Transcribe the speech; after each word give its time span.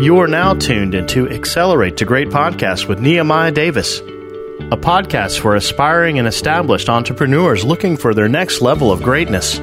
You 0.00 0.18
are 0.20 0.26
now 0.26 0.54
tuned 0.54 0.94
into 0.94 1.28
Accelerate 1.28 1.98
the 1.98 2.06
Great 2.06 2.28
Podcast 2.28 2.88
with 2.88 3.00
Nehemiah 3.00 3.52
Davis, 3.52 3.98
a 3.98 4.78
podcast 4.78 5.40
for 5.40 5.56
aspiring 5.56 6.18
and 6.18 6.26
established 6.26 6.88
entrepreneurs 6.88 7.64
looking 7.64 7.98
for 7.98 8.14
their 8.14 8.26
next 8.26 8.62
level 8.62 8.90
of 8.90 9.02
greatness. 9.02 9.58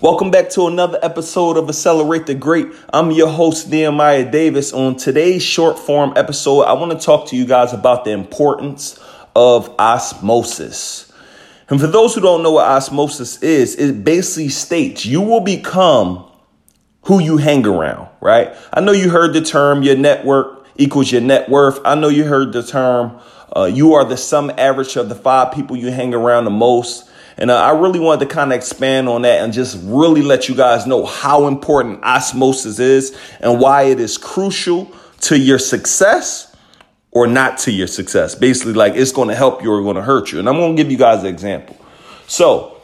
Welcome 0.00 0.30
back 0.30 0.48
to 0.52 0.66
another 0.66 0.98
episode 1.02 1.58
of 1.58 1.68
Accelerate 1.68 2.24
the 2.24 2.34
Great. 2.34 2.68
I'm 2.90 3.10
your 3.10 3.28
host, 3.28 3.68
Nehemiah 3.68 4.30
Davis. 4.30 4.72
On 4.72 4.96
today's 4.96 5.42
short 5.42 5.78
form 5.78 6.14
episode, 6.16 6.62
I 6.62 6.72
want 6.72 6.98
to 6.98 7.04
talk 7.04 7.28
to 7.28 7.36
you 7.36 7.44
guys 7.44 7.74
about 7.74 8.06
the 8.06 8.12
importance 8.12 8.98
of 9.36 9.78
osmosis. 9.78 11.11
And 11.72 11.80
for 11.80 11.86
those 11.86 12.14
who 12.14 12.20
don't 12.20 12.42
know 12.42 12.52
what 12.52 12.66
osmosis 12.66 13.42
is, 13.42 13.76
it 13.76 14.04
basically 14.04 14.50
states 14.50 15.06
you 15.06 15.22
will 15.22 15.40
become 15.40 16.30
who 17.04 17.18
you 17.18 17.38
hang 17.38 17.66
around, 17.66 18.10
right? 18.20 18.54
I 18.74 18.82
know 18.82 18.92
you 18.92 19.08
heard 19.08 19.32
the 19.32 19.40
term 19.40 19.82
your 19.82 19.96
network 19.96 20.66
equals 20.76 21.10
your 21.10 21.22
net 21.22 21.48
worth. 21.48 21.80
I 21.82 21.94
know 21.94 22.10
you 22.10 22.24
heard 22.24 22.52
the 22.52 22.62
term 22.62 23.18
uh, 23.56 23.64
you 23.64 23.94
are 23.94 24.04
the 24.04 24.18
sum 24.18 24.52
average 24.58 24.96
of 24.96 25.08
the 25.08 25.14
five 25.14 25.54
people 25.54 25.74
you 25.74 25.90
hang 25.90 26.12
around 26.12 26.44
the 26.44 26.50
most. 26.50 27.08
And 27.38 27.50
uh, 27.50 27.56
I 27.56 27.70
really 27.70 28.00
wanted 28.00 28.28
to 28.28 28.34
kind 28.34 28.52
of 28.52 28.56
expand 28.58 29.08
on 29.08 29.22
that 29.22 29.42
and 29.42 29.50
just 29.50 29.78
really 29.82 30.20
let 30.20 30.50
you 30.50 30.54
guys 30.54 30.86
know 30.86 31.06
how 31.06 31.46
important 31.46 32.04
osmosis 32.04 32.80
is 32.80 33.18
and 33.40 33.58
why 33.58 33.84
it 33.84 33.98
is 33.98 34.18
crucial 34.18 34.94
to 35.22 35.38
your 35.38 35.58
success 35.58 36.51
or 37.12 37.26
not 37.26 37.58
to 37.58 37.70
your 37.70 37.86
success. 37.86 38.34
Basically, 38.34 38.72
like 38.72 38.94
it's 38.94 39.12
going 39.12 39.28
to 39.28 39.34
help 39.34 39.62
you 39.62 39.70
or 39.70 39.82
going 39.82 39.96
to 39.96 40.02
hurt 40.02 40.32
you. 40.32 40.40
And 40.40 40.48
I'm 40.48 40.56
going 40.56 40.74
to 40.74 40.82
give 40.82 40.90
you 40.90 40.98
guys 40.98 41.20
an 41.20 41.26
example. 41.26 41.78
So, 42.26 42.80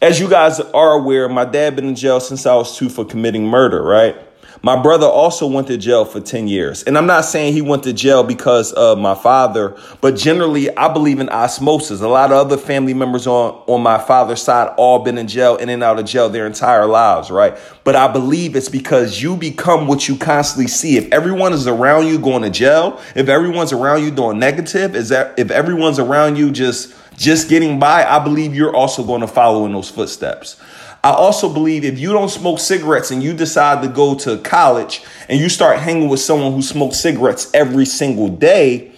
as 0.00 0.20
you 0.20 0.28
guys 0.28 0.60
are 0.60 0.92
aware, 0.92 1.28
my 1.28 1.44
dad 1.44 1.76
been 1.76 1.86
in 1.86 1.94
jail 1.94 2.20
since 2.20 2.46
I 2.46 2.54
was 2.54 2.76
two 2.76 2.88
for 2.88 3.04
committing 3.04 3.46
murder, 3.46 3.82
right? 3.82 4.16
My 4.64 4.80
brother 4.80 5.06
also 5.06 5.48
went 5.48 5.66
to 5.66 5.76
jail 5.76 6.04
for 6.04 6.20
10 6.20 6.46
years. 6.46 6.84
And 6.84 6.96
I'm 6.96 7.06
not 7.06 7.24
saying 7.24 7.52
he 7.52 7.62
went 7.62 7.82
to 7.82 7.92
jail 7.92 8.22
because 8.22 8.72
of 8.72 8.96
my 8.96 9.16
father, 9.16 9.76
but 10.00 10.16
generally 10.16 10.74
I 10.76 10.92
believe 10.92 11.18
in 11.18 11.28
osmosis. 11.30 12.00
A 12.00 12.06
lot 12.06 12.30
of 12.30 12.38
other 12.38 12.56
family 12.56 12.94
members 12.94 13.26
on, 13.26 13.54
on 13.66 13.82
my 13.82 13.98
father's 13.98 14.40
side 14.40 14.72
all 14.76 15.00
been 15.00 15.18
in 15.18 15.26
jail, 15.26 15.56
in 15.56 15.68
and 15.68 15.82
out 15.82 15.98
of 15.98 16.06
jail 16.06 16.28
their 16.28 16.46
entire 16.46 16.86
lives, 16.86 17.28
right? 17.28 17.58
But 17.82 17.96
I 17.96 18.06
believe 18.06 18.54
it's 18.54 18.68
because 18.68 19.20
you 19.20 19.36
become 19.36 19.88
what 19.88 20.08
you 20.08 20.16
constantly 20.16 20.68
see. 20.68 20.96
If 20.96 21.12
everyone 21.12 21.52
is 21.52 21.66
around 21.66 22.06
you 22.06 22.20
going 22.20 22.42
to 22.42 22.50
jail, 22.50 23.00
if 23.16 23.28
everyone's 23.28 23.72
around 23.72 24.04
you 24.04 24.12
doing 24.12 24.38
negative, 24.38 24.94
is 24.94 25.08
that 25.08 25.36
if 25.40 25.50
everyone's 25.50 25.98
around 25.98 26.36
you 26.36 26.52
just 26.52 26.94
just 27.16 27.48
getting 27.48 27.78
by, 27.78 28.04
I 28.04 28.18
believe 28.22 28.54
you're 28.54 28.74
also 28.74 29.04
going 29.04 29.20
to 29.20 29.26
follow 29.26 29.66
in 29.66 29.72
those 29.72 29.90
footsteps. 29.90 30.56
I 31.04 31.10
also 31.10 31.52
believe 31.52 31.84
if 31.84 31.98
you 31.98 32.12
don't 32.12 32.28
smoke 32.28 32.60
cigarettes 32.60 33.10
and 33.10 33.22
you 33.22 33.32
decide 33.32 33.82
to 33.82 33.88
go 33.88 34.14
to 34.16 34.38
college 34.38 35.02
and 35.28 35.40
you 35.40 35.48
start 35.48 35.80
hanging 35.80 36.08
with 36.08 36.20
someone 36.20 36.52
who 36.52 36.62
smokes 36.62 36.98
cigarettes 36.98 37.50
every 37.52 37.86
single 37.86 38.28
day, 38.28 38.92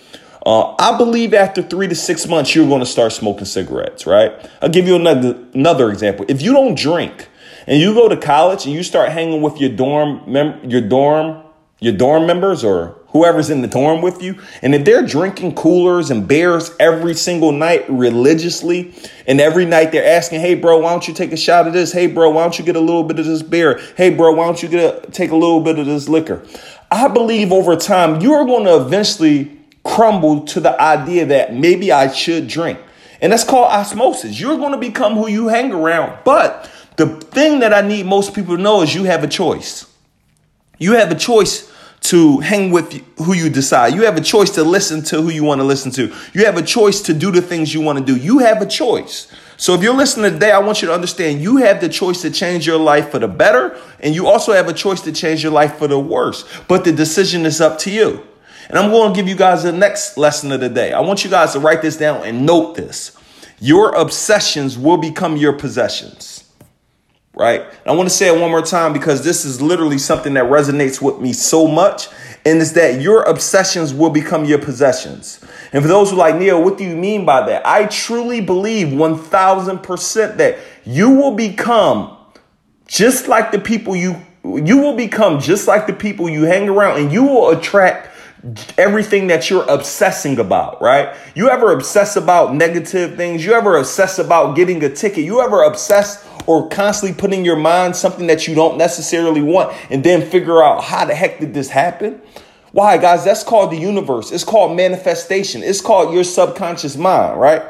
uh, 0.44 0.74
I 0.78 0.98
believe 0.98 1.32
after 1.32 1.62
three 1.62 1.88
to 1.88 1.94
six 1.94 2.26
months, 2.26 2.54
you're 2.54 2.68
going 2.68 2.80
to 2.80 2.86
start 2.86 3.12
smoking 3.12 3.46
cigarettes, 3.46 4.06
right? 4.06 4.32
I'll 4.60 4.68
give 4.68 4.86
you 4.86 4.96
another, 4.96 5.38
another 5.54 5.90
example. 5.90 6.26
If 6.28 6.42
you 6.42 6.52
don't 6.52 6.76
drink 6.76 7.28
and 7.66 7.80
you 7.80 7.94
go 7.94 8.10
to 8.10 8.16
college 8.18 8.66
and 8.66 8.74
you 8.74 8.82
start 8.82 9.10
hanging 9.10 9.40
with 9.40 9.58
your 9.58 9.70
dorm, 9.70 10.22
mem- 10.26 10.68
your 10.68 10.82
dorm, 10.82 11.42
your 11.80 11.94
dorm 11.94 12.26
members 12.26 12.62
or 12.62 12.98
whoever's 13.14 13.48
in 13.48 13.62
the 13.62 13.68
dorm 13.68 14.02
with 14.02 14.22
you, 14.22 14.36
and 14.60 14.74
if 14.74 14.84
they're 14.84 15.06
drinking 15.06 15.54
coolers 15.54 16.10
and 16.10 16.28
beers 16.28 16.72
every 16.78 17.14
single 17.14 17.52
night 17.52 17.86
religiously, 17.88 18.92
and 19.26 19.40
every 19.40 19.64
night 19.64 19.92
they're 19.92 20.04
asking, 20.04 20.40
"Hey, 20.40 20.54
bro, 20.54 20.78
why 20.80 20.90
don't 20.90 21.08
you 21.08 21.14
take 21.14 21.32
a 21.32 21.36
shot 21.36 21.66
of 21.66 21.72
this? 21.72 21.92
Hey, 21.92 22.08
bro, 22.08 22.28
why 22.30 22.42
don't 22.42 22.58
you 22.58 22.64
get 22.64 22.76
a 22.76 22.80
little 22.80 23.04
bit 23.04 23.18
of 23.18 23.24
this 23.24 23.42
beer? 23.42 23.80
Hey, 23.96 24.10
bro, 24.10 24.32
why 24.32 24.44
don't 24.44 24.62
you 24.62 24.68
get 24.68 25.06
a, 25.06 25.10
take 25.12 25.30
a 25.30 25.36
little 25.36 25.60
bit 25.60 25.78
of 25.78 25.86
this 25.86 26.08
liquor?" 26.08 26.42
I 26.90 27.08
believe 27.08 27.52
over 27.52 27.76
time 27.76 28.20
you're 28.20 28.44
going 28.44 28.64
to 28.64 28.76
eventually 28.76 29.50
crumble 29.84 30.40
to 30.40 30.60
the 30.60 30.80
idea 30.80 31.26
that 31.26 31.54
maybe 31.54 31.92
I 31.92 32.10
should 32.12 32.48
drink. 32.48 32.78
And 33.20 33.32
that's 33.32 33.44
called 33.44 33.70
osmosis. 33.70 34.38
You're 34.38 34.56
going 34.56 34.72
to 34.72 34.78
become 34.78 35.14
who 35.14 35.28
you 35.28 35.48
hang 35.48 35.72
around. 35.72 36.18
But 36.24 36.70
the 36.96 37.06
thing 37.06 37.60
that 37.60 37.72
I 37.72 37.80
need 37.80 38.06
most 38.06 38.34
people 38.34 38.56
to 38.56 38.62
know 38.62 38.82
is 38.82 38.94
you 38.94 39.04
have 39.04 39.24
a 39.24 39.28
choice. 39.28 39.86
You 40.78 40.92
have 40.94 41.10
a 41.10 41.14
choice 41.14 41.70
to 42.04 42.38
hang 42.40 42.70
with 42.70 42.92
who 43.18 43.32
you 43.32 43.48
decide. 43.48 43.94
You 43.94 44.02
have 44.02 44.16
a 44.18 44.20
choice 44.20 44.50
to 44.50 44.62
listen 44.62 45.02
to 45.04 45.22
who 45.22 45.30
you 45.30 45.42
want 45.42 45.60
to 45.60 45.64
listen 45.64 45.90
to. 45.92 46.14
You 46.34 46.44
have 46.44 46.58
a 46.58 46.62
choice 46.62 47.00
to 47.02 47.14
do 47.14 47.30
the 47.30 47.40
things 47.40 47.72
you 47.72 47.80
want 47.80 47.98
to 47.98 48.04
do. 48.04 48.14
You 48.14 48.40
have 48.40 48.60
a 48.60 48.66
choice. 48.66 49.32
So 49.56 49.72
if 49.72 49.82
you're 49.82 49.96
listening 49.96 50.32
today, 50.32 50.50
I 50.50 50.58
want 50.58 50.82
you 50.82 50.88
to 50.88 50.94
understand 50.94 51.40
you 51.40 51.56
have 51.58 51.80
the 51.80 51.88
choice 51.88 52.20
to 52.22 52.30
change 52.30 52.66
your 52.66 52.78
life 52.78 53.10
for 53.10 53.18
the 53.18 53.28
better, 53.28 53.80
and 54.00 54.14
you 54.14 54.26
also 54.26 54.52
have 54.52 54.68
a 54.68 54.74
choice 54.74 55.00
to 55.02 55.12
change 55.12 55.42
your 55.42 55.52
life 55.52 55.76
for 55.76 55.88
the 55.88 55.98
worse. 55.98 56.44
But 56.68 56.84
the 56.84 56.92
decision 56.92 57.46
is 57.46 57.62
up 57.62 57.78
to 57.80 57.90
you. 57.90 58.26
And 58.68 58.78
I'm 58.78 58.90
going 58.90 59.12
to 59.12 59.16
give 59.16 59.26
you 59.26 59.36
guys 59.36 59.62
the 59.62 59.72
next 59.72 60.18
lesson 60.18 60.52
of 60.52 60.60
the 60.60 60.68
day. 60.68 60.92
I 60.92 61.00
want 61.00 61.24
you 61.24 61.30
guys 61.30 61.54
to 61.54 61.60
write 61.60 61.80
this 61.80 61.96
down 61.96 62.22
and 62.26 62.44
note 62.44 62.74
this. 62.74 63.16
Your 63.60 63.94
obsessions 63.94 64.76
will 64.76 64.98
become 64.98 65.38
your 65.38 65.54
possessions 65.54 66.43
right? 67.34 67.60
And 67.60 67.86
I 67.86 67.92
want 67.92 68.08
to 68.08 68.14
say 68.14 68.28
it 68.28 68.40
one 68.40 68.50
more 68.50 68.62
time 68.62 68.92
because 68.92 69.24
this 69.24 69.44
is 69.44 69.60
literally 69.60 69.98
something 69.98 70.34
that 70.34 70.44
resonates 70.44 71.02
with 71.02 71.20
me 71.20 71.32
so 71.32 71.66
much. 71.66 72.08
And 72.46 72.60
it's 72.60 72.72
that 72.72 73.00
your 73.00 73.22
obsessions 73.22 73.92
will 73.92 74.10
become 74.10 74.44
your 74.44 74.58
possessions. 74.58 75.44
And 75.72 75.82
for 75.82 75.88
those 75.88 76.10
who 76.10 76.16
like, 76.16 76.36
Neil, 76.36 76.62
what 76.62 76.78
do 76.78 76.84
you 76.84 76.96
mean 76.96 77.24
by 77.24 77.46
that? 77.46 77.66
I 77.66 77.86
truly 77.86 78.40
believe 78.40 78.88
1000% 78.88 80.36
that 80.36 80.58
you 80.84 81.10
will 81.10 81.34
become 81.34 82.16
just 82.86 83.28
like 83.28 83.50
the 83.50 83.58
people 83.58 83.96
you, 83.96 84.16
you 84.44 84.78
will 84.78 84.94
become 84.94 85.40
just 85.40 85.66
like 85.66 85.86
the 85.86 85.92
people 85.92 86.28
you 86.28 86.42
hang 86.42 86.68
around 86.68 87.00
and 87.00 87.12
you 87.12 87.24
will 87.24 87.50
attract 87.50 88.10
everything 88.76 89.28
that 89.28 89.48
you're 89.48 89.64
obsessing 89.70 90.38
about, 90.38 90.80
right? 90.82 91.16
You 91.34 91.48
ever 91.48 91.72
obsess 91.72 92.16
about 92.16 92.54
negative 92.54 93.16
things? 93.16 93.44
You 93.44 93.54
ever 93.54 93.78
obsess 93.78 94.18
about 94.18 94.54
getting 94.54 94.84
a 94.84 94.90
ticket? 94.90 95.24
You 95.24 95.40
ever 95.40 95.62
obsess 95.62 96.28
or 96.46 96.68
constantly 96.68 97.18
put 97.18 97.32
in 97.32 97.44
your 97.44 97.56
mind 97.56 97.96
something 97.96 98.26
that 98.26 98.46
you 98.46 98.54
don't 98.54 98.78
necessarily 98.78 99.42
want 99.42 99.74
and 99.90 100.04
then 100.04 100.28
figure 100.28 100.62
out 100.62 100.84
how 100.84 101.04
the 101.04 101.14
heck 101.14 101.40
did 101.40 101.54
this 101.54 101.70
happen? 101.70 102.20
Why, 102.72 102.96
guys? 102.98 103.24
That's 103.24 103.44
called 103.44 103.70
the 103.70 103.76
universe. 103.76 104.32
It's 104.32 104.44
called 104.44 104.76
manifestation. 104.76 105.62
It's 105.62 105.80
called 105.80 106.12
your 106.12 106.24
subconscious 106.24 106.96
mind, 106.96 107.40
right? 107.40 107.62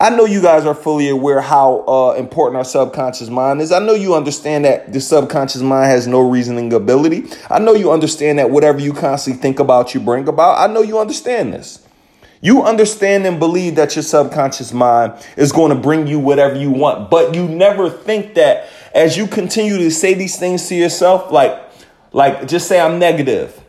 I 0.00 0.08
know 0.08 0.24
you 0.24 0.40
guys 0.40 0.64
are 0.64 0.74
fully 0.74 1.10
aware 1.10 1.42
how 1.42 1.84
uh, 1.86 2.14
important 2.18 2.56
our 2.56 2.64
subconscious 2.64 3.28
mind 3.28 3.60
is. 3.60 3.70
I 3.70 3.80
know 3.80 3.92
you 3.92 4.14
understand 4.14 4.64
that 4.64 4.94
the 4.94 5.00
subconscious 5.00 5.60
mind 5.60 5.90
has 5.90 6.06
no 6.06 6.26
reasoning 6.26 6.72
ability. 6.72 7.24
I 7.50 7.58
know 7.58 7.74
you 7.74 7.92
understand 7.92 8.38
that 8.38 8.48
whatever 8.50 8.80
you 8.80 8.94
constantly 8.94 9.42
think 9.42 9.60
about, 9.60 9.92
you 9.92 10.00
bring 10.00 10.26
about. 10.26 10.58
I 10.58 10.72
know 10.72 10.80
you 10.80 10.98
understand 10.98 11.52
this. 11.52 11.86
You 12.42 12.62
understand 12.62 13.26
and 13.26 13.38
believe 13.38 13.74
that 13.74 13.96
your 13.96 14.02
subconscious 14.02 14.72
mind 14.72 15.12
is 15.36 15.52
going 15.52 15.70
to 15.70 15.74
bring 15.74 16.06
you 16.06 16.18
whatever 16.18 16.56
you 16.56 16.70
want, 16.70 17.10
but 17.10 17.34
you 17.34 17.46
never 17.46 17.90
think 17.90 18.34
that 18.34 18.68
as 18.94 19.16
you 19.16 19.26
continue 19.26 19.76
to 19.76 19.90
say 19.90 20.14
these 20.14 20.38
things 20.38 20.66
to 20.68 20.74
yourself, 20.74 21.30
like, 21.30 21.58
like 22.12 22.48
just 22.48 22.66
say 22.66 22.80
I'm 22.80 22.98
negative. 22.98 23.62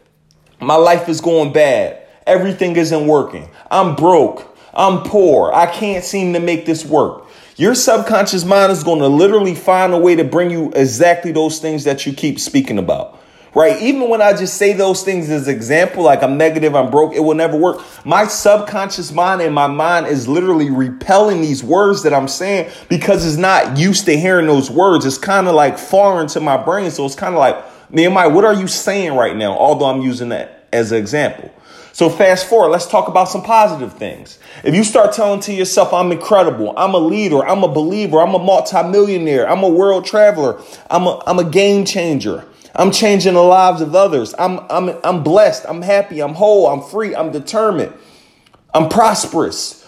My 0.62 0.76
life 0.76 1.10
is 1.10 1.20
going 1.20 1.52
bad. 1.52 2.02
Everything 2.26 2.78
isn't 2.78 3.08
working. 3.08 3.50
I'm 3.70 3.96
broke. 3.96 4.58
I'm 4.74 5.04
poor. 5.04 5.52
I 5.52 5.66
can't 5.66 6.04
seem 6.04 6.32
to 6.34 6.40
make 6.40 6.66
this 6.66 6.86
work. 6.86 7.28
Your 7.58 7.76
subconscious 7.76 8.46
mind 8.46 8.72
is 8.72 8.84
going 8.84 9.00
to 9.00 9.08
literally 9.08 9.54
find 9.54 9.94
a 9.94 9.98
way 9.98 10.16
to 10.16 10.24
bring 10.24 10.50
you 10.50 10.72
exactly 10.76 11.34
those 11.34 11.60
things 11.60 11.84
that 11.84 12.06
you 12.06 12.14
keep 12.14 12.40
speaking 12.40 12.78
about 12.78 13.21
right? 13.54 13.82
Even 13.82 14.10
when 14.10 14.22
I 14.22 14.34
just 14.34 14.56
say 14.56 14.74
those 14.74 15.04
things 15.04 15.30
as 15.30 15.48
example, 15.48 16.04
like 16.04 16.24
I'm 16.24 16.38
negative, 16.38 16.76
I'm 16.76 16.90
broke, 16.90 17.14
it 17.14 17.20
will 17.20 17.36
never 17.36 17.58
work. 17.58 17.82
My 18.06 18.26
subconscious 18.28 19.12
mind 19.12 19.42
and 19.42 19.54
my 19.54 19.68
mind 19.68 20.08
is 20.08 20.28
literally 20.28 20.70
repelling 20.70 21.42
these 21.42 21.64
words 21.64 22.04
that 22.04 22.14
I'm 22.14 22.28
saying 22.28 22.72
because 22.90 23.26
it's 23.26 23.38
not 23.38 23.78
used 23.78 24.06
to 24.06 24.18
hearing 24.18 24.48
those 24.48 24.72
words. 24.72 25.06
It's 25.06 25.18
kind 25.18 25.48
of 25.48 25.56
like 25.56 25.78
foreign 25.78 26.28
to 26.28 26.40
my 26.40 26.58
brain. 26.58 26.92
So 26.92 27.06
it's 27.06 27.16
kind 27.16 27.36
of 27.36 27.40
like, 27.40 27.58
Nehemiah, 27.90 28.30
what 28.30 28.46
are 28.46 28.54
you 28.54 28.68
saying 28.68 29.16
right 29.16 29.36
now? 29.36 29.58
Although 29.58 29.88
I'm 29.88 30.02
using 30.02 30.30
that 30.30 30.68
as 30.72 30.92
an 30.92 30.98
example. 30.98 31.52
So 31.94 32.10
fast 32.10 32.48
forward, 32.48 32.70
let's 32.70 32.88
talk 32.88 33.10
about 33.10 33.26
some 33.26 33.44
positive 33.44 33.94
things. 33.94 34.40
If 34.64 34.74
you 34.74 34.86
start 34.86 35.12
telling 35.12 35.42
to 35.42 35.54
yourself, 35.54 35.94
I'm 35.94 36.12
incredible, 36.14 36.74
I'm 36.78 36.94
a 36.94 36.98
leader, 36.98 37.46
I'm 37.46 37.64
a 37.64 37.68
believer, 37.68 38.22
I'm 38.22 38.34
a 38.34 38.40
multimillionaire, 38.40 39.50
I'm 39.50 39.62
a 39.64 39.70
world 39.70 40.06
traveler, 40.06 40.62
I'm 40.90 41.06
a, 41.06 41.22
I'm 41.28 41.38
a 41.40 41.44
game 41.44 41.84
changer, 41.84 42.46
I'm 42.76 42.92
changing 42.92 43.34
the 43.34 43.42
lives 43.42 43.82
of 43.82 43.96
others. 43.96 44.34
I'm, 44.40 44.60
I'm, 44.70 44.98
I'm 45.04 45.24
blessed. 45.24 45.66
I'm 45.68 45.82
happy. 45.82 46.22
I'm 46.22 46.34
whole. 46.34 46.68
I'm 46.68 46.82
free. 46.82 47.16
I'm 47.16 47.32
determined. 47.32 47.94
I'm 48.74 48.88
prosperous. 48.90 49.82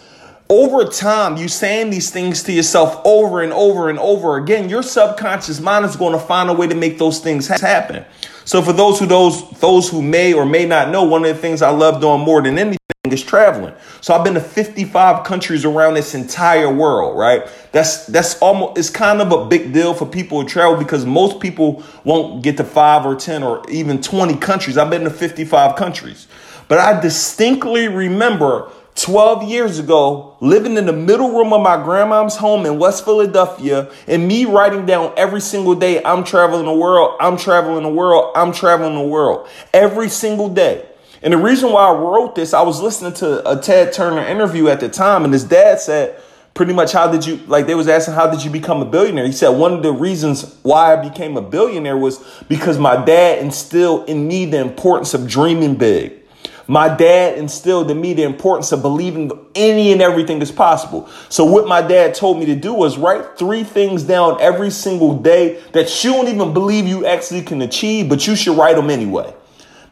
Over 0.50 0.85
time, 0.85 1.38
you 1.38 1.47
saying 1.47 1.89
these 1.89 2.12
things 2.12 2.44
to 2.44 2.51
yourself 2.51 3.01
over 3.06 3.41
and 3.41 3.53
over 3.53 3.89
and 3.89 3.97
over 3.97 4.35
again, 4.38 4.69
your 4.69 4.83
subconscious 4.83 5.59
mind 5.62 5.85
is 5.85 5.95
going 5.95 6.12
to 6.12 6.19
find 6.19 6.50
a 6.50 6.53
way 6.53 6.68
to 6.68 6.75
make 6.75 6.97
those 6.97 7.19
things 7.19 7.47
happen. 7.47 8.06
So 8.45 8.62
for 8.62 8.74
those 8.74 9.00
who 9.00 9.06
those 9.06 9.50
those 9.60 9.90
who 9.90 10.01
may 10.01 10.34
or 10.34 10.45
may 10.45 10.66
not 10.66 10.90
know, 10.90 11.04
one 11.04 11.24
of 11.25 11.36
the 11.36 11.42
things 11.42 11.62
I 11.62 11.69
love 11.69 12.01
doing 12.01 12.22
more 12.22 12.42
than 12.42 12.57
anything 12.57 12.78
is 13.06 13.24
traveling. 13.24 13.74
So 14.01 14.13
I've 14.13 14.24
been 14.24 14.34
to 14.34 14.42
55 14.42 15.24
countries 15.24 15.66
around 15.66 15.95
this 15.95 16.16
entire 16.16 16.74
world, 16.74 17.18
right? 17.18 17.48
That's 17.72 18.06
that's 18.07 18.40
almost 18.40 18.78
it's 18.78 18.90
kind 18.90 19.22
of 19.22 19.31
a 19.31 19.45
big 19.45 19.74
deal 19.74 19.94
for 19.94 20.06
people 20.06 20.42
who 20.42 20.48
travel 20.48 20.78
because 20.78 21.06
most 21.06 21.40
people 21.40 21.84
won't 22.04 22.44
get 22.44 22.57
to 22.57 22.63
5 22.63 23.06
or 23.06 23.16
10 23.16 23.44
or 23.44 23.63
even 23.69 24.01
20 24.01 24.38
countries. 24.38 24.78
I've 24.78 24.90
been 24.90 25.04
to 25.04 25.10
55 25.10 25.75
countries. 25.75 26.28
But 26.68 26.80
I 26.80 27.00
distinctly 27.00 27.88
remember 27.88 28.72
12 29.03 29.44
years 29.50 29.79
ago, 29.79 30.38
living 30.39 30.77
in 30.77 30.85
the 30.85 30.94
middle 30.94 31.29
room 31.31 31.51
of 31.51 31.61
my 31.61 31.75
grandma's 31.75 32.38
home 32.38 32.65
in 32.65 32.79
West 32.79 33.03
Philadelphia, 33.03 33.91
and 34.07 34.25
me 34.25 34.45
writing 34.45 34.85
down 34.85 35.13
every 35.17 35.41
single 35.41 35.75
day, 35.75 36.01
I'm 36.05 36.23
traveling 36.23 36.63
the 36.63 36.73
world, 36.73 37.17
I'm 37.19 37.35
traveling 37.35 37.83
the 37.83 37.89
world, 37.89 38.31
I'm 38.33 38.53
traveling 38.53 38.95
the 38.95 39.05
world, 39.05 39.50
every 39.73 40.07
single 40.07 40.47
day. 40.47 40.88
And 41.21 41.33
the 41.33 41.38
reason 41.38 41.73
why 41.73 41.89
I 41.89 41.91
wrote 41.94 42.35
this, 42.35 42.53
I 42.53 42.61
was 42.61 42.79
listening 42.79 43.11
to 43.15 43.51
a 43.51 43.61
Ted 43.61 43.91
Turner 43.91 44.25
interview 44.25 44.69
at 44.69 44.79
the 44.79 44.88
time, 44.88 45.25
and 45.25 45.33
his 45.33 45.44
dad 45.44 45.81
said, 45.81 46.17
pretty 46.53 46.71
much, 46.71 46.94
how 46.94 47.11
did 47.11 47.25
you, 47.25 47.41
like, 47.47 47.67
they 47.67 47.75
was 47.75 47.89
asking, 47.89 48.13
how 48.13 48.29
did 48.29 48.41
you 48.41 48.51
become 48.51 48.81
a 48.81 48.85
billionaire? 48.85 49.25
He 49.25 49.33
said, 49.33 49.49
one 49.49 49.73
of 49.73 49.83
the 49.83 49.91
reasons 49.91 50.57
why 50.61 50.94
I 50.94 51.09
became 51.09 51.35
a 51.35 51.41
billionaire 51.41 51.97
was 51.97 52.23
because 52.47 52.79
my 52.79 53.03
dad 53.03 53.39
instilled 53.39 54.07
in 54.07 54.29
me 54.29 54.45
the 54.45 54.61
importance 54.61 55.13
of 55.13 55.27
dreaming 55.27 55.75
big. 55.75 56.22
My 56.68 56.88
dad 56.88 57.38
instilled 57.38 57.92
in 57.92 58.00
me 58.00 58.13
the 58.13 58.24
importance 58.24 58.71
of 58.71 58.81
believing 58.81 59.31
any 59.54 59.92
and 59.92 60.01
everything 60.01 60.42
is 60.42 60.51
possible. 60.51 61.10
So 61.30 61.44
what 61.44 61.68
my 61.68 61.81
dad 61.81 62.15
told 62.15 62.39
me 62.39 62.45
to 62.45 62.56
do 62.56 62.74
was 62.74 62.98
write 62.98 63.38
three 63.38 63.63
things 63.63 64.04
down 64.04 64.39
every 64.39 64.69
single 64.69 65.18
day 65.19 65.62
that 65.74 66.04
you 66.04 66.13
don't 66.13 66.30
even 66.30 66.54
believe 66.54 66.88
you 66.88 67.06
actually 67.06 67.42
can 67.42 67.62
achieve, 67.62 68.07
but 68.07 68.25
you 68.27 68.36
should 68.36 68.57
write 68.57 68.77
them 68.77 68.89
anyway. 68.89 69.33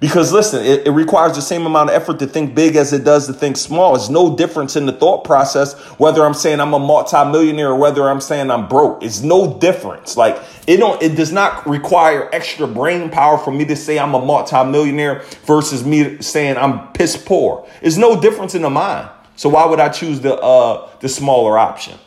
Because 0.01 0.33
listen, 0.33 0.65
it, 0.65 0.87
it, 0.87 0.89
requires 0.89 1.35
the 1.35 1.43
same 1.43 1.67
amount 1.67 1.91
of 1.91 1.95
effort 1.95 2.17
to 2.19 2.27
think 2.27 2.55
big 2.55 2.75
as 2.75 2.91
it 2.91 3.03
does 3.03 3.27
to 3.27 3.33
think 3.33 3.55
small. 3.55 3.95
It's 3.95 4.09
no 4.09 4.35
difference 4.35 4.75
in 4.75 4.87
the 4.87 4.91
thought 4.91 5.23
process, 5.23 5.79
whether 5.99 6.25
I'm 6.25 6.33
saying 6.33 6.59
I'm 6.59 6.73
a 6.73 6.79
multimillionaire 6.79 7.69
or 7.69 7.75
whether 7.75 8.09
I'm 8.09 8.19
saying 8.19 8.49
I'm 8.49 8.67
broke. 8.67 9.03
It's 9.03 9.21
no 9.21 9.59
difference. 9.59 10.17
Like 10.17 10.41
it 10.65 10.77
don't, 10.77 10.99
it 11.03 11.15
does 11.15 11.31
not 11.31 11.67
require 11.67 12.27
extra 12.33 12.65
brain 12.65 13.11
power 13.11 13.37
for 13.37 13.51
me 13.51 13.63
to 13.65 13.75
say 13.75 13.99
I'm 13.99 14.15
a 14.15 14.25
multimillionaire 14.25 15.23
versus 15.45 15.85
me 15.85 16.19
saying 16.19 16.57
I'm 16.57 16.91
piss 16.93 17.15
poor. 17.15 17.69
It's 17.83 17.97
no 17.97 18.19
difference 18.19 18.55
in 18.55 18.63
the 18.63 18.71
mind. 18.71 19.07
So 19.35 19.49
why 19.49 19.67
would 19.67 19.79
I 19.79 19.89
choose 19.89 20.19
the, 20.19 20.35
uh, 20.35 20.89
the 20.99 21.09
smaller 21.09 21.59
option? 21.59 21.99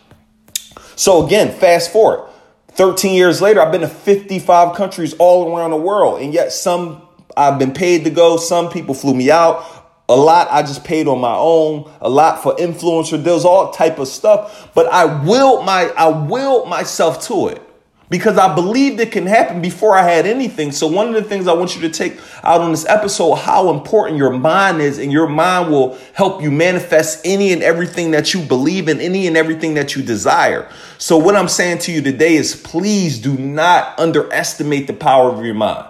So 0.97 1.25
again, 1.25 1.57
fast 1.57 1.93
forward. 1.93 2.29
13 2.73 3.15
years 3.15 3.41
later, 3.41 3.63
I've 3.63 3.71
been 3.71 3.83
to 3.83 3.89
55 3.89 4.75
countries 4.75 5.15
all 5.21 5.57
around 5.57 5.71
the 5.71 5.77
world, 5.77 6.21
and 6.21 6.35
yet 6.35 6.53
some 6.53 7.04
I've 7.37 7.59
been 7.59 7.73
paid 7.73 8.05
to 8.05 8.11
go. 8.11 8.37
Some 8.37 8.71
people 8.71 8.95
flew 8.95 9.15
me 9.15 9.31
out. 9.31 9.65
A 10.09 10.17
lot 10.17 10.49
I 10.51 10.63
just 10.63 10.85
paid 10.85 11.09
on 11.09 11.21
my 11.21 11.35
own. 11.35 11.91
A 12.01 12.09
lot 12.09 12.43
for 12.43 12.55
influencer 12.57 13.23
deals, 13.23 13.45
all 13.45 13.73
type 13.73 13.99
of 13.99 14.09
stuff. 14.09 14.71
But 14.75 14.93
I 14.93 15.25
willed 15.25 15.65
my 15.65 15.93
I 15.97 16.09
willed 16.09 16.69
myself 16.69 17.27
to 17.29 17.49
it 17.49 17.63
because 18.11 18.37
I 18.39 18.55
believed 18.55 19.01
it 19.01 19.13
can 19.13 19.27
happen 19.27 19.63
before 19.63 19.97
I 19.97 20.03
had 20.03 20.27
anything. 20.27 20.73
So 20.73 20.87
one 20.87 21.09
of 21.09 21.15
the 21.15 21.23
things 21.23 21.49
I 21.49 21.55
want 21.55 21.75
you 21.75 21.83
to 21.83 21.89
take 21.89 22.21
out 22.43 22.61
on 22.61 22.71
this 22.71 22.87
episode, 22.87 23.35
how 23.37 23.71
important 23.71 24.19
your 24.19 24.31
mind 24.31 24.81
is, 24.81 24.99
and 24.99 25.11
your 25.11 25.27
mind 25.27 25.71
will 25.71 25.99
help 26.13 26.43
you 26.43 26.51
manifest 26.51 27.23
any 27.25 27.53
and 27.53 27.63
everything 27.63 28.11
that 28.11 28.35
you 28.35 28.43
believe 28.43 28.89
in, 28.89 29.01
any 29.01 29.27
and 29.27 29.37
everything 29.37 29.75
that 29.75 29.97
you 29.97 30.03
desire. 30.03 30.69
So 30.99 31.17
what 31.17 31.35
I'm 31.35 31.49
saying 31.49 31.79
to 31.79 31.93
you 31.93 32.03
today 32.03 32.37
is 32.37 32.55
please 32.55 33.19
do 33.19 33.37
not 33.37 33.99
underestimate 33.99 34.87
the 34.87 34.93
power 34.93 35.31
of 35.31 35.45
your 35.45 35.55
mind. 35.55 35.87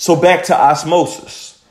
So 0.00 0.16
back 0.16 0.44
to 0.44 0.58
osmosis. 0.58 1.62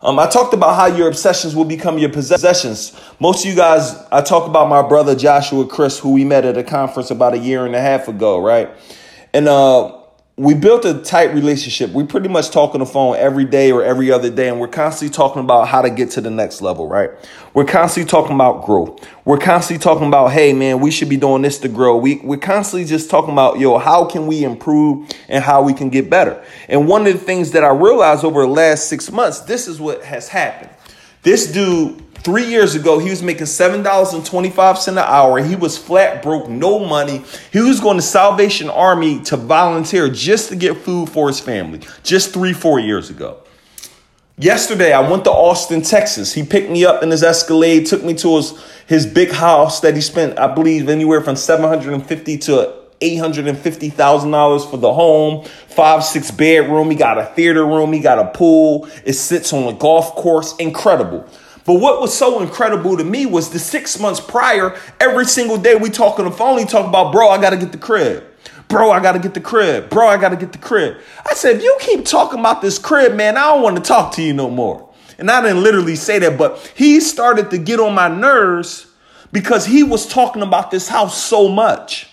Um, 0.00 0.18
I 0.18 0.26
talked 0.26 0.54
about 0.54 0.74
how 0.74 0.86
your 0.86 1.06
obsessions 1.06 1.54
will 1.54 1.66
become 1.66 1.98
your 1.98 2.08
possessions. 2.08 2.98
Most 3.20 3.44
of 3.44 3.50
you 3.50 3.54
guys, 3.54 3.94
I 4.10 4.22
talk 4.22 4.48
about 4.48 4.70
my 4.70 4.80
brother 4.80 5.14
Joshua 5.14 5.66
Chris, 5.66 5.98
who 5.98 6.12
we 6.12 6.24
met 6.24 6.46
at 6.46 6.56
a 6.56 6.64
conference 6.64 7.10
about 7.10 7.34
a 7.34 7.38
year 7.38 7.66
and 7.66 7.76
a 7.76 7.80
half 7.82 8.08
ago, 8.08 8.40
right? 8.40 8.70
And 9.34 9.46
uh, 9.46 9.98
we 10.36 10.52
built 10.52 10.84
a 10.84 10.94
tight 11.00 11.32
relationship. 11.32 11.90
We 11.92 12.02
pretty 12.02 12.28
much 12.28 12.50
talk 12.50 12.74
on 12.74 12.80
the 12.80 12.86
phone 12.86 13.14
every 13.14 13.44
day 13.44 13.70
or 13.70 13.84
every 13.84 14.10
other 14.10 14.30
day, 14.30 14.48
and 14.48 14.58
we're 14.58 14.66
constantly 14.66 15.14
talking 15.14 15.40
about 15.40 15.68
how 15.68 15.80
to 15.80 15.90
get 15.90 16.10
to 16.12 16.20
the 16.20 16.30
next 16.30 16.60
level, 16.60 16.88
right? 16.88 17.10
We're 17.52 17.66
constantly 17.66 18.10
talking 18.10 18.34
about 18.34 18.64
growth. 18.64 19.08
We're 19.24 19.38
constantly 19.38 19.80
talking 19.80 20.08
about, 20.08 20.32
hey 20.32 20.52
man, 20.52 20.80
we 20.80 20.90
should 20.90 21.08
be 21.08 21.16
doing 21.16 21.42
this 21.42 21.58
to 21.60 21.68
grow. 21.68 21.96
We 21.96 22.16
we're 22.16 22.38
constantly 22.38 22.84
just 22.84 23.10
talking 23.10 23.30
about, 23.30 23.60
yo, 23.60 23.78
how 23.78 24.06
can 24.06 24.26
we 24.26 24.42
improve 24.42 25.08
and 25.28 25.44
how 25.44 25.62
we 25.62 25.72
can 25.72 25.88
get 25.88 26.10
better. 26.10 26.44
And 26.68 26.88
one 26.88 27.06
of 27.06 27.12
the 27.12 27.18
things 27.20 27.52
that 27.52 27.62
I 27.62 27.70
realized 27.70 28.24
over 28.24 28.42
the 28.42 28.48
last 28.48 28.88
six 28.88 29.12
months, 29.12 29.40
this 29.40 29.68
is 29.68 29.80
what 29.80 30.02
has 30.02 30.26
happened. 30.26 30.70
This 31.22 31.52
dude 31.52 32.03
Three 32.24 32.46
years 32.46 32.74
ago, 32.74 32.98
he 32.98 33.10
was 33.10 33.22
making 33.22 33.44
$7.25 33.44 34.88
an 34.88 34.96
hour. 34.96 35.44
He 35.44 35.56
was 35.56 35.76
flat 35.76 36.22
broke, 36.22 36.48
no 36.48 36.78
money. 36.78 37.22
He 37.52 37.60
was 37.60 37.80
going 37.80 37.98
to 37.98 38.02
Salvation 38.02 38.70
Army 38.70 39.20
to 39.24 39.36
volunteer 39.36 40.08
just 40.08 40.48
to 40.48 40.56
get 40.56 40.78
food 40.78 41.10
for 41.10 41.28
his 41.28 41.38
family, 41.38 41.82
just 42.02 42.32
three, 42.32 42.54
four 42.54 42.80
years 42.80 43.10
ago. 43.10 43.40
Yesterday, 44.38 44.94
I 44.94 45.06
went 45.08 45.24
to 45.24 45.30
Austin, 45.30 45.82
Texas. 45.82 46.32
He 46.32 46.42
picked 46.42 46.70
me 46.70 46.86
up 46.86 47.02
in 47.02 47.10
his 47.10 47.22
Escalade, 47.22 47.84
took 47.84 48.02
me 48.02 48.14
to 48.14 48.36
his, 48.36 48.58
his 48.86 49.06
big 49.06 49.30
house 49.30 49.80
that 49.80 49.94
he 49.94 50.00
spent, 50.00 50.38
I 50.38 50.52
believe, 50.52 50.88
anywhere 50.88 51.20
from 51.20 51.36
750 51.36 52.38
to 52.38 52.74
$850,000 53.02 54.70
for 54.70 54.76
the 54.78 54.94
home, 54.94 55.44
five, 55.44 56.02
six 56.02 56.30
bedroom. 56.30 56.90
He 56.90 56.96
got 56.96 57.18
a 57.18 57.26
theater 57.26 57.66
room. 57.66 57.92
He 57.92 58.00
got 58.00 58.18
a 58.18 58.30
pool. 58.30 58.88
It 59.04 59.12
sits 59.12 59.52
on 59.52 59.64
a 59.64 59.76
golf 59.76 60.14
course. 60.14 60.56
Incredible. 60.56 61.28
But 61.64 61.74
what 61.74 62.00
was 62.00 62.16
so 62.16 62.42
incredible 62.42 62.96
to 62.96 63.04
me 63.04 63.26
was 63.26 63.50
the 63.50 63.58
six 63.58 63.98
months 63.98 64.20
prior, 64.20 64.78
every 65.00 65.24
single 65.24 65.56
day 65.56 65.74
we 65.74 65.90
talk 65.90 66.18
on 66.18 66.26
the 66.26 66.30
phone, 66.30 66.58
he 66.58 66.64
talk 66.64 66.86
about, 66.86 67.12
bro, 67.12 67.30
I 67.30 67.40
gotta 67.40 67.56
get 67.56 67.72
the 67.72 67.78
crib. 67.78 68.24
Bro, 68.68 68.90
I 68.90 69.00
gotta 69.00 69.18
get 69.18 69.34
the 69.34 69.40
crib. 69.40 69.88
Bro, 69.88 70.08
I 70.08 70.16
gotta 70.16 70.36
get 70.36 70.52
the 70.52 70.58
crib. 70.58 70.98
I 71.24 71.34
said, 71.34 71.56
if 71.56 71.62
you 71.62 71.76
keep 71.80 72.04
talking 72.04 72.38
about 72.38 72.60
this 72.60 72.78
crib, 72.78 73.14
man, 73.14 73.36
I 73.36 73.42
don't 73.42 73.62
want 73.62 73.76
to 73.76 73.82
talk 73.82 74.14
to 74.14 74.22
you 74.22 74.32
no 74.32 74.50
more. 74.50 74.90
And 75.18 75.30
I 75.30 75.40
didn't 75.42 75.62
literally 75.62 75.96
say 75.96 76.18
that, 76.18 76.36
but 76.36 76.72
he 76.74 77.00
started 77.00 77.50
to 77.50 77.58
get 77.58 77.80
on 77.80 77.94
my 77.94 78.08
nerves 78.08 78.86
because 79.32 79.64
he 79.66 79.82
was 79.82 80.06
talking 80.06 80.42
about 80.42 80.70
this 80.70 80.88
house 80.88 81.22
so 81.22 81.48
much. 81.48 82.08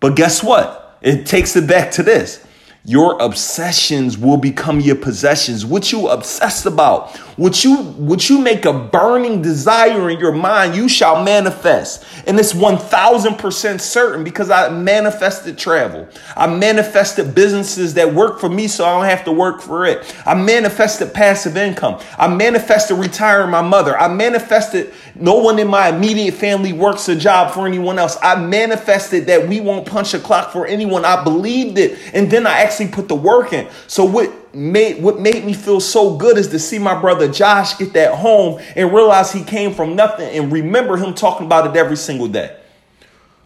But 0.00 0.16
guess 0.16 0.42
what? 0.42 0.98
It 1.00 1.26
takes 1.26 1.56
it 1.56 1.66
back 1.66 1.92
to 1.92 2.02
this. 2.02 2.44
Your 2.84 3.20
obsessions 3.22 4.18
will 4.18 4.36
become 4.36 4.80
your 4.80 4.96
possessions. 4.96 5.64
What 5.64 5.92
you 5.92 6.08
obsess 6.08 6.66
about, 6.66 7.16
what 7.36 7.64
you 7.64 7.76
what 7.76 8.28
you 8.28 8.38
make 8.38 8.64
a 8.64 8.72
burning 8.72 9.40
desire 9.40 10.10
in 10.10 10.18
your 10.18 10.32
mind, 10.32 10.74
you 10.74 10.88
shall 10.88 11.22
manifest. 11.22 12.04
And 12.26 12.38
it's 12.38 12.52
1000% 12.52 13.80
certain 13.80 14.22
because 14.22 14.50
I 14.50 14.68
manifested 14.68 15.56
travel. 15.56 16.08
I 16.36 16.46
manifested 16.46 17.34
businesses 17.34 17.94
that 17.94 18.12
work 18.12 18.38
for 18.38 18.48
me 18.48 18.68
so 18.68 18.84
I 18.84 18.94
don't 18.96 19.04
have 19.06 19.24
to 19.24 19.32
work 19.32 19.60
for 19.60 19.86
it. 19.86 20.14
I 20.26 20.34
manifested 20.34 21.14
passive 21.14 21.56
income. 21.56 22.00
I 22.18 22.28
manifested 22.28 22.98
retiring 22.98 23.50
my 23.50 23.62
mother. 23.62 23.98
I 23.98 24.12
manifested 24.12 24.92
no 25.14 25.34
one 25.38 25.58
in 25.58 25.68
my 25.68 25.88
immediate 25.88 26.34
family 26.34 26.72
works 26.72 27.08
a 27.08 27.16
job 27.16 27.54
for 27.54 27.66
anyone 27.66 27.98
else. 27.98 28.16
I 28.22 28.36
manifested 28.36 29.26
that 29.26 29.48
we 29.48 29.60
won't 29.60 29.86
punch 29.86 30.14
a 30.14 30.18
clock 30.18 30.52
for 30.52 30.66
anyone. 30.66 31.04
I 31.04 31.24
believed 31.24 31.78
it. 31.78 31.98
And 32.12 32.30
then 32.30 32.46
I 32.46 32.60
actually 32.60 32.88
put 32.88 33.08
the 33.08 33.14
work 33.14 33.52
in. 33.52 33.68
So 33.86 34.04
what 34.04 34.41
made 34.54 35.02
what 35.02 35.20
made 35.20 35.44
me 35.44 35.54
feel 35.54 35.80
so 35.80 36.16
good 36.16 36.38
is 36.38 36.48
to 36.48 36.58
see 36.58 36.78
my 36.78 36.98
brother 37.00 37.30
Josh 37.30 37.78
get 37.78 37.92
that 37.94 38.14
home 38.14 38.60
and 38.76 38.92
realize 38.92 39.32
he 39.32 39.42
came 39.42 39.72
from 39.72 39.96
nothing 39.96 40.28
and 40.36 40.52
remember 40.52 40.96
him 40.96 41.14
talking 41.14 41.46
about 41.46 41.66
it 41.66 41.76
every 41.76 41.96
single 41.96 42.28
day. 42.28 42.56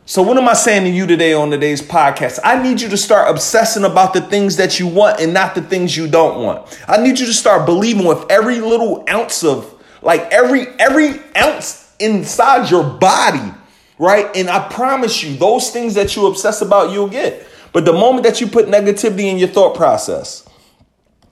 So 0.09 0.23
what 0.23 0.39
am 0.39 0.49
I 0.49 0.53
saying 0.53 0.85
to 0.85 0.91
you 0.91 1.05
today 1.05 1.33
on 1.33 1.51
today's 1.51 1.83
podcast? 1.83 2.39
I 2.45 2.63
need 2.63 2.81
you 2.81 2.89
to 2.91 2.97
start 2.97 3.29
obsessing 3.29 3.85
about 3.85 4.15
the 4.15 4.21
things 4.21 4.57
that 4.57 4.79
you 4.79 4.87
want 4.87 5.21
and 5.21 5.35
not 5.35 5.57
the 5.57 5.63
things 5.63 5.97
you 5.97 6.07
don't 6.07 6.45
want. 6.45 6.81
I 6.87 7.03
need 7.03 7.19
you 7.19 7.27
to 7.27 7.33
start 7.33 7.67
believing 7.67 8.05
with 8.07 8.25
every 8.31 8.61
little 8.61 9.05
ounce 9.09 9.43
of 9.43 9.75
like 10.03 10.21
every 10.31 10.69
every 10.79 11.21
ounce 11.37 11.93
inside 11.99 12.71
your 12.71 12.85
body, 12.85 13.53
right? 13.99 14.35
And 14.37 14.49
I 14.49 14.69
promise 14.69 15.25
you, 15.25 15.37
those 15.37 15.71
things 15.71 15.95
that 15.95 16.15
you 16.15 16.27
obsess 16.27 16.63
about, 16.63 16.93
you'll 16.93 17.09
get. 17.09 17.45
But 17.73 17.85
the 17.85 17.93
moment 17.93 18.23
that 18.25 18.41
you 18.41 18.47
put 18.47 18.67
negativity 18.67 19.25
in 19.25 19.39
your 19.39 19.49
thought 19.49 19.75
process, 19.75 20.49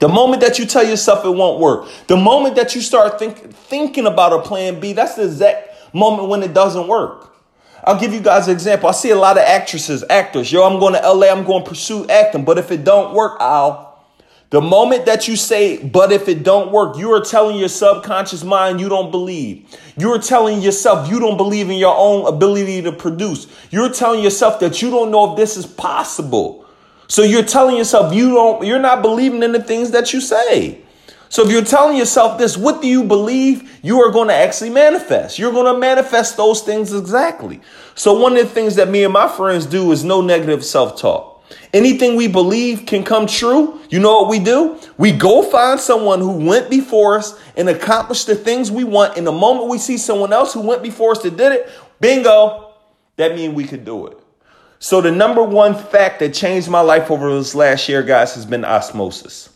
the 0.05 0.09
moment 0.09 0.43
that 0.43 0.59
you 0.59 0.67
tell 0.67 0.87
yourself 0.87 1.25
it 1.25 1.31
won't 1.31 1.59
work, 1.59 1.89
the 2.09 2.17
moment 2.19 2.57
that 2.57 2.75
you 2.75 2.83
start 2.83 3.19
think, 3.19 3.39
thinking 3.55 4.05
about 4.05 4.35
a 4.35 4.43
plan 4.43 4.79
B, 4.79 4.93
that's 4.93 5.15
the 5.15 5.25
exact 5.25 5.95
moment 5.95 6.29
when 6.29 6.43
it 6.43 6.53
doesn't 6.53 6.89
work. 6.89 7.35
I'll 7.83 7.99
give 7.99 8.13
you 8.13 8.21
guys 8.21 8.47
an 8.47 8.53
example. 8.53 8.91
I 8.91 8.93
see 8.93 9.09
a 9.09 9.17
lot 9.17 9.39
of 9.39 9.45
actresses, 9.45 10.05
actors. 10.11 10.53
Yo, 10.53 10.63
I'm 10.63 10.79
going 10.79 10.93
to 10.93 11.01
LA, 11.01 11.29
I'm 11.29 11.47
going 11.47 11.65
to 11.65 11.69
pursue 11.71 12.07
acting. 12.09 12.45
But 12.45 12.59
if 12.59 12.71
it 12.71 12.85
don't 12.85 13.15
work, 13.15 13.39
I'll. 13.41 13.99
The 14.51 14.61
moment 14.61 15.07
that 15.07 15.27
you 15.27 15.37
say, 15.37 15.83
but 15.83 16.13
if 16.13 16.29
it 16.29 16.43
don't 16.43 16.71
work, 16.71 16.99
you 16.99 17.11
are 17.13 17.23
telling 17.23 17.57
your 17.57 17.71
subconscious 17.71 18.45
mind 18.45 18.81
you 18.81 18.91
don't 18.91 19.11
believe. 19.11 19.75
You're 19.97 20.21
telling 20.21 20.61
yourself 20.61 21.09
you 21.11 21.19
don't 21.19 21.39
believe 21.39 21.71
in 21.71 21.79
your 21.79 21.97
own 21.97 22.27
ability 22.27 22.83
to 22.83 22.93
produce. 22.93 23.47
You're 23.71 23.89
telling 23.89 24.23
yourself 24.23 24.61
that 24.61 24.83
you 24.83 24.91
don't 24.91 25.11
know 25.11 25.31
if 25.31 25.39
this 25.39 25.57
is 25.57 25.65
possible. 25.65 26.64
So 27.09 27.23
you're 27.23 27.45
telling 27.45 27.77
yourself 27.77 28.15
you 28.15 28.31
don't 28.31 28.67
you're 28.67 28.79
not 28.79 29.03
believing 29.03 29.43
in 29.43 29.53
the 29.53 29.63
things 29.63 29.91
that 29.91 30.13
you 30.13 30.21
say. 30.21 30.81
So 31.29 31.45
if 31.45 31.51
you're 31.51 31.65
telling 31.65 31.97
yourself 31.97 32.39
this, 32.39 32.57
what 32.57 32.81
do 32.81 32.87
you 32.87 33.03
believe 33.03 33.81
you 33.83 34.01
are 34.01 34.13
going 34.13 34.29
to 34.29 34.35
actually 34.35 34.71
manifest? 34.71 35.37
You're 35.37 35.51
going 35.51 35.73
to 35.73 35.79
manifest 35.79 36.37
those 36.37 36.63
things 36.63 36.93
exactly. 36.93 37.61
So 37.97 38.17
one 38.21 38.37
of 38.37 38.39
the 38.39 38.55
things 38.55 38.77
that 38.77 38.89
me 38.89 39.03
and 39.03 39.13
my 39.13 39.27
friends 39.27 39.67
do 39.67 39.91
is 39.91 40.05
no 40.05 40.21
negative 40.21 40.65
self-talk. 40.65 41.45
Anything 41.73 42.15
we 42.15 42.29
believe 42.29 42.87
can 42.87 43.03
come 43.03 43.27
true. 43.27 43.81
You 43.91 43.99
know 43.99 44.21
what 44.21 44.31
we 44.31 44.39
do? 44.39 44.79
We 44.97 45.11
go 45.11 45.43
find 45.43 45.81
someone 45.81 46.21
who 46.21 46.47
went 46.47 46.71
before 46.71 47.19
us 47.19 47.39
and 47.57 47.69
accomplished 47.69 48.29
the 48.29 48.37
things 48.37 48.71
we 48.71 48.85
want. 48.85 49.17
In 49.17 49.25
the 49.25 49.33
moment 49.33 49.69
we 49.69 49.79
see 49.79 49.99
someone 49.99 50.33
else 50.33 50.55
who 50.55 50.61
went 50.61 50.85
before 50.85 51.13
us 51.13 51.23
that 51.23 51.37
did 51.37 51.53
it, 51.53 51.69
bingo, 52.01 52.75
that 53.17 53.35
means 53.35 53.55
we 53.55 53.65
could 53.65 53.85
do 53.85 54.07
it. 54.07 54.24
So 54.85 55.01
the 55.01 55.11
number 55.11 55.43
one 55.43 55.75
fact 55.75 56.21
that 56.21 56.35
changed 56.35 56.69
my 56.69 56.83
life 56.83 57.11
over 57.11 57.35
this 57.35 57.55
last 57.55 57.89
year, 57.89 58.03
guys, 58.03 58.35
has 58.35 58.45
been 58.45 58.67
osmosis. 58.67 59.49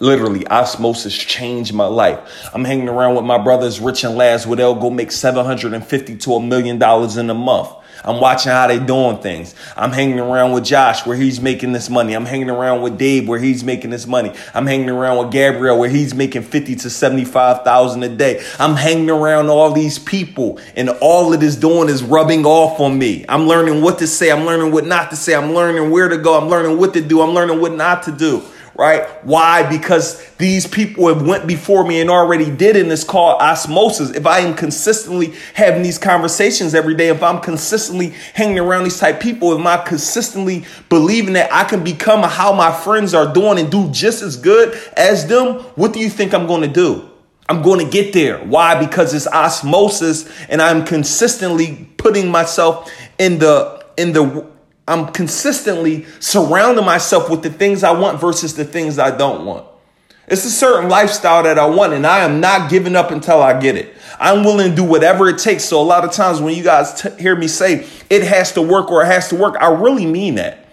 Literally, 0.00 0.46
osmosis 0.46 1.16
changed 1.16 1.74
my 1.74 1.86
life. 1.86 2.50
I'm 2.54 2.64
hanging 2.64 2.88
around 2.88 3.16
with 3.16 3.24
my 3.24 3.38
brothers, 3.38 3.80
Rich 3.80 4.04
and 4.04 4.16
Laz, 4.16 4.46
where 4.46 4.56
they'll 4.56 4.74
go 4.74 4.90
make 4.90 5.10
750 5.10 6.16
to 6.18 6.34
a 6.34 6.42
million 6.42 6.78
dollars 6.78 7.16
in 7.16 7.28
a 7.30 7.34
month. 7.34 7.70
I'm 8.04 8.20
watching 8.20 8.52
how 8.52 8.68
they 8.68 8.78
doing 8.78 9.18
things. 9.18 9.56
I'm 9.76 9.90
hanging 9.90 10.20
around 10.20 10.52
with 10.52 10.64
Josh 10.64 11.04
where 11.04 11.16
he's 11.16 11.40
making 11.40 11.72
this 11.72 11.90
money. 11.90 12.14
I'm 12.14 12.26
hanging 12.26 12.48
around 12.48 12.82
with 12.82 12.96
Dave 12.96 13.28
where 13.28 13.40
he's 13.40 13.64
making 13.64 13.90
this 13.90 14.06
money. 14.06 14.32
I'm 14.54 14.66
hanging 14.66 14.88
around 14.88 15.18
with 15.18 15.32
Gabriel 15.32 15.78
where 15.78 15.90
he's 15.90 16.14
making 16.14 16.42
50 16.42 16.76
to 16.76 16.90
75,000 16.90 18.02
a 18.04 18.08
day. 18.08 18.44
I'm 18.58 18.76
hanging 18.76 19.10
around 19.10 19.48
all 19.48 19.72
these 19.72 19.98
people 19.98 20.60
and 20.76 20.90
all 21.00 21.32
it 21.32 21.42
is 21.42 21.56
doing 21.56 21.88
is 21.88 22.04
rubbing 22.04 22.46
off 22.46 22.78
on 22.78 22.96
me. 22.98 23.24
I'm 23.28 23.48
learning 23.48 23.82
what 23.82 23.98
to 23.98 24.06
say. 24.06 24.30
I'm 24.30 24.46
learning 24.46 24.70
what 24.70 24.86
not 24.86 25.10
to 25.10 25.16
say. 25.16 25.34
I'm 25.34 25.52
learning 25.52 25.90
where 25.90 26.08
to 26.08 26.18
go. 26.18 26.40
I'm 26.40 26.48
learning 26.48 26.78
what 26.78 26.94
to 26.94 27.00
do. 27.00 27.20
I'm 27.20 27.30
learning 27.30 27.60
what 27.60 27.74
not 27.74 28.04
to 28.04 28.12
do 28.12 28.44
right? 28.78 29.02
Why? 29.24 29.68
Because 29.68 30.24
these 30.36 30.64
people 30.64 31.08
have 31.08 31.26
went 31.26 31.48
before 31.48 31.84
me 31.84 32.00
and 32.00 32.08
already 32.08 32.48
did 32.48 32.76
and 32.76 32.90
it's 32.92 33.02
called 33.02 33.42
osmosis. 33.42 34.10
If 34.10 34.24
I 34.24 34.38
am 34.38 34.54
consistently 34.54 35.34
having 35.54 35.82
these 35.82 35.98
conversations 35.98 36.76
every 36.76 36.94
day, 36.94 37.08
if 37.08 37.20
I'm 37.20 37.40
consistently 37.40 38.14
hanging 38.34 38.60
around 38.60 38.84
these 38.84 38.98
type 38.98 39.20
people, 39.20 39.52
if 39.52 39.66
I'm 39.66 39.84
consistently 39.84 40.64
believing 40.88 41.32
that 41.32 41.52
I 41.52 41.64
can 41.64 41.82
become 41.82 42.22
how 42.22 42.52
my 42.52 42.72
friends 42.72 43.14
are 43.14 43.30
doing 43.34 43.58
and 43.58 43.68
do 43.68 43.90
just 43.90 44.22
as 44.22 44.36
good 44.36 44.78
as 44.96 45.26
them, 45.26 45.56
what 45.74 45.92
do 45.92 45.98
you 45.98 46.08
think 46.08 46.32
I'm 46.32 46.46
going 46.46 46.62
to 46.62 46.68
do? 46.68 47.10
I'm 47.48 47.62
going 47.62 47.84
to 47.84 47.90
get 47.90 48.12
there. 48.12 48.38
Why? 48.44 48.78
Because 48.78 49.12
it's 49.12 49.26
osmosis 49.26 50.30
and 50.48 50.62
I'm 50.62 50.84
consistently 50.84 51.88
putting 51.96 52.30
myself 52.30 52.92
in 53.18 53.40
the 53.40 53.84
in 53.96 54.12
the 54.12 54.46
I'm 54.88 55.12
consistently 55.12 56.06
surrounding 56.18 56.84
myself 56.84 57.28
with 57.28 57.42
the 57.42 57.50
things 57.50 57.84
I 57.84 57.92
want 57.92 58.20
versus 58.20 58.54
the 58.54 58.64
things 58.64 58.98
I 58.98 59.16
don't 59.16 59.44
want. 59.44 59.66
It's 60.26 60.44
a 60.44 60.50
certain 60.50 60.90
lifestyle 60.90 61.42
that 61.42 61.58
I 61.58 61.66
want, 61.66 61.92
and 61.94 62.06
I 62.06 62.24
am 62.24 62.40
not 62.40 62.70
giving 62.70 62.96
up 62.96 63.10
until 63.10 63.40
I 63.40 63.58
get 63.58 63.76
it. 63.76 63.94
I'm 64.18 64.44
willing 64.44 64.70
to 64.70 64.76
do 64.76 64.84
whatever 64.84 65.28
it 65.28 65.38
takes. 65.38 65.64
So, 65.64 65.80
a 65.80 65.82
lot 65.82 66.04
of 66.04 66.12
times 66.12 66.40
when 66.40 66.54
you 66.54 66.62
guys 66.62 67.00
t- 67.00 67.22
hear 67.22 67.36
me 67.36 67.48
say 67.48 67.86
it 68.10 68.22
has 68.24 68.52
to 68.52 68.62
work 68.62 68.90
or 68.90 69.02
it 69.02 69.06
has 69.06 69.28
to 69.28 69.36
work, 69.36 69.56
I 69.60 69.68
really 69.68 70.04
mean 70.04 70.34
that. 70.34 70.66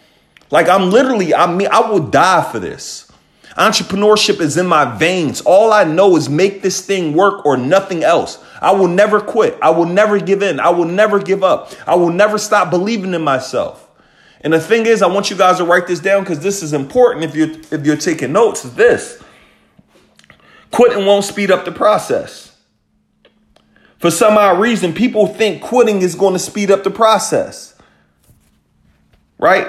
Like, 0.52 0.68
I'm 0.68 0.92
literally, 0.92 1.34
I 1.34 1.54
mean, 1.54 1.70
I 1.72 1.90
will 1.90 2.08
die 2.08 2.50
for 2.52 2.60
this. 2.60 3.12
Entrepreneurship 3.58 4.42
is 4.42 4.58
in 4.58 4.68
my 4.68 4.98
veins. 4.98 5.42
All 5.42 5.72
I 5.72 5.86
know 5.86 6.18
is 6.18 6.28
make 6.30 6.62
this 6.62 6.86
thing 6.86 7.14
work 7.14 7.46
or 7.46 7.56
nothing 7.56 8.04
else. 8.04 8.44
I 8.62 8.72
will 8.72 8.90
never 8.90 9.22
quit. 9.22 9.58
I 9.62 9.70
will 9.70 9.86
never 9.86 10.20
give 10.20 10.44
in. 10.44 10.60
I 10.60 10.70
will 10.70 10.86
never 10.86 11.20
give 11.20 11.44
up. 11.44 11.72
I 11.88 11.96
will 11.96 12.12
never 12.12 12.38
stop 12.38 12.70
believing 12.70 13.14
in 13.14 13.22
myself. 13.22 13.85
And 14.46 14.54
the 14.54 14.60
thing 14.60 14.86
is, 14.86 15.02
I 15.02 15.08
want 15.08 15.32
you 15.32 15.36
guys 15.36 15.58
to 15.58 15.66
write 15.66 15.88
this 15.88 16.00
down 16.00 16.22
because 16.24 16.40
this 16.40 16.62
is 16.62 16.72
important 16.72 17.26
if 17.26 17.36
you're 17.36 17.50
if 17.72 17.84
you're 17.84 17.98
taking 17.98 18.32
notes. 18.32 18.62
This 18.62 19.22
quitting 20.70 21.04
won't 21.08 21.26
speed 21.26 21.50
up 21.50 21.66
the 21.66 21.72
process. 21.72 22.56
For 23.98 24.12
some 24.12 24.38
odd 24.38 24.60
reason, 24.60 24.94
people 24.94 25.26
think 25.26 25.64
quitting 25.64 26.04
is 26.04 26.14
going 26.14 26.34
to 26.34 26.40
speed 26.40 26.70
up 26.70 26.84
the 26.84 26.92
process. 26.92 27.74
Right? 29.40 29.68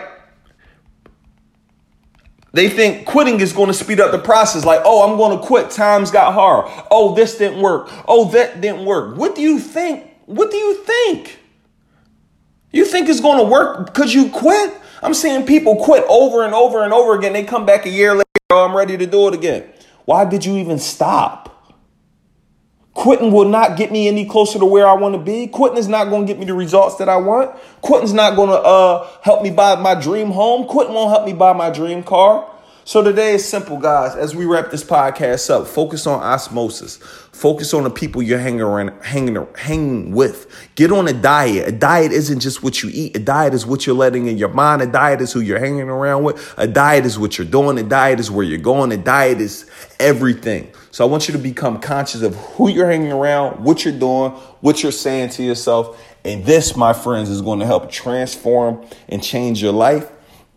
They 2.53 2.69
think 2.69 3.07
quitting 3.07 3.41
is 3.41 3.55
going 3.55 3.69
to 3.69 3.75
speed 3.75 3.99
up 3.99 4.13
the 4.13 4.19
process. 4.19 4.67
Like, 4.67 4.83
oh, 4.85 5.11
I'm 5.11 5.17
going 5.17 5.39
to 5.39 5.45
quit. 5.45 5.71
Times 5.71 6.11
got 6.11 6.35
hard. 6.35 6.71
Oh, 6.91 7.15
this 7.15 7.39
didn't 7.39 7.63
work. 7.63 7.89
Oh, 8.07 8.31
that 8.33 8.61
didn't 8.61 8.85
work. 8.85 9.17
What 9.17 9.35
do 9.35 9.41
you 9.41 9.59
think? 9.59 10.11
What 10.27 10.51
do 10.51 10.59
you 10.59 10.85
think? 10.85 11.39
You 12.77 12.85
think 12.85 13.09
it's 13.09 13.21
going 13.21 13.39
to 13.39 13.51
work 13.51 13.87
because 13.87 14.13
you 14.13 14.29
quit? 14.29 14.71
I'm 15.03 15.15
seeing 15.15 15.47
people 15.47 15.77
quit 15.77 16.05
over 16.11 16.45
and 16.45 16.53
over 16.53 16.85
and 16.85 16.93
over 16.93 17.17
again. 17.17 17.33
They 17.33 17.43
come 17.43 17.65
back 17.65 17.87
a 17.87 17.89
year 17.89 18.13
later, 18.13 18.25
oh, 18.51 18.67
I'm 18.67 18.77
ready 18.77 18.99
to 18.99 19.07
do 19.07 19.29
it 19.29 19.35
again. 19.35 19.65
Why 20.05 20.27
did 20.27 20.45
you 20.45 20.59
even 20.59 20.79
stop? 20.79 21.75
Quitting 22.93 23.33
will 23.33 23.49
not 23.49 23.79
get 23.79 23.91
me 23.91 24.09
any 24.09 24.27
closer 24.27 24.59
to 24.59 24.67
where 24.67 24.87
I 24.87 24.93
want 24.93 25.15
to 25.15 25.19
be. 25.19 25.47
Quitting 25.47 25.79
is 25.79 25.89
not 25.89 26.11
going 26.11 26.27
to 26.27 26.31
get 26.31 26.39
me 26.39 26.45
the 26.45 26.53
results 26.53 26.97
that 26.97 27.09
I 27.09 27.17
want. 27.17 27.57
Quitting's 27.81 28.13
not 28.13 28.37
going 28.37 28.51
to 28.51 28.57
uh, 28.57 29.09
help 29.23 29.43
me 29.43 29.51
buy 29.51 29.77
my 29.77 29.95
dream 29.95 30.31
home. 30.31 30.67
Quitting 30.67 30.93
won't 30.93 31.11
help 31.11 31.25
me 31.25 31.33
buy 31.33 31.55
my 31.55 31.71
dream 31.71 32.03
car. 32.03 32.47
So 32.89 33.03
today 33.03 33.35
is 33.35 33.45
simple, 33.45 33.79
guys. 33.79 34.15
As 34.15 34.37
we 34.37 34.45
wrap 34.45 34.71
this 34.71 34.85
podcast 34.85 35.51
up, 35.51 35.67
focus 35.67 36.07
on 36.07 36.23
osmosis. 36.23 36.99
Focus 37.33 37.75
on 37.75 37.83
the 37.83 37.91
people 37.91 38.23
you're 38.23 38.39
hanging 38.39 38.61
around, 38.61 39.03
hanging, 39.03 39.45
hanging 39.57 40.13
with. 40.13 40.47
Get 40.77 40.93
on 40.93 41.09
a 41.09 41.13
diet. 41.13 41.67
A 41.67 41.73
diet 41.73 42.13
isn't 42.13 42.39
just 42.39 42.63
what 42.63 42.85
you 42.85 42.91
eat. 42.95 43.17
A 43.17 43.19
diet 43.19 43.55
is 43.55 43.67
what 43.67 43.89
you're 43.89 43.97
letting 43.97 44.29
in 44.29 44.39
your 44.39 44.51
mind. 44.51 44.83
A 44.83 44.87
diet 44.87 45.21
is 45.21 45.33
who 45.33 45.41
you're 45.41 45.59
hanging 45.59 45.89
around 45.89 46.23
with. 46.23 46.55
A 46.59 46.69
diet 46.69 47.05
is 47.05 47.19
what 47.19 47.37
you're 47.37 47.45
doing. 47.49 47.77
A 47.77 47.83
diet 47.83 48.21
is 48.21 48.31
where 48.31 48.45
you're 48.45 48.57
going. 48.57 48.93
A 48.93 48.97
diet 48.97 49.41
is 49.41 49.69
everything. 49.99 50.71
So 50.93 51.05
I 51.05 51.11
want 51.11 51.27
you 51.27 51.33
to 51.33 51.41
become 51.41 51.81
conscious 51.81 52.23
of 52.23 52.37
who 52.37 52.71
you're 52.71 52.89
hanging 52.89 53.11
around, 53.11 53.65
what 53.65 53.85
you're 53.85 53.99
doing, 53.99 54.31
what 54.61 54.85
you're 54.85 54.93
saying 54.93 55.31
to 55.31 55.43
yourself. 55.43 56.01
And 56.25 56.45
this, 56.45 56.77
my 56.77 56.93
friends, 56.93 57.31
is 57.31 57.43
going 57.43 57.59
to 57.59 57.67
help 57.67 57.91
transform 57.91 58.87
and 59.09 59.21
change 59.21 59.61
your 59.61 59.73
life. 59.73 60.09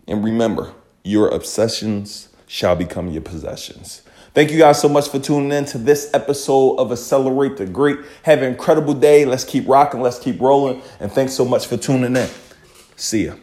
And 0.06 0.22
remember, 0.22 0.72
your 1.04 1.28
obsessions 1.28 2.28
shall 2.46 2.76
become 2.76 3.08
your 3.10 3.22
possessions. 3.22 4.02
Thank 4.32 4.52
you 4.52 4.58
guys 4.58 4.80
so 4.80 4.88
much 4.88 5.08
for 5.08 5.18
tuning 5.18 5.50
in 5.50 5.64
to 5.66 5.78
this 5.78 6.08
episode 6.14 6.76
of 6.76 6.92
Accelerate 6.92 7.56
the 7.56 7.66
Great. 7.66 7.98
Have 8.22 8.42
an 8.42 8.44
incredible 8.44 8.94
day. 8.94 9.24
Let's 9.24 9.44
keep 9.44 9.66
rocking. 9.66 10.02
Let's 10.02 10.20
keep 10.20 10.40
rolling. 10.40 10.82
And 11.00 11.10
thanks 11.10 11.32
so 11.32 11.44
much 11.44 11.66
for 11.66 11.76
tuning 11.76 12.14
in. 12.14 12.28
See 12.94 13.26
ya. 13.26 13.34